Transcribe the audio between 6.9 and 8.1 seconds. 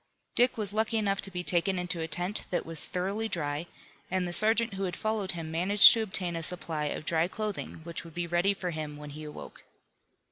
dry clothing which